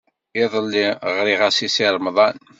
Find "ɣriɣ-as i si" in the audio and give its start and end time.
1.15-1.87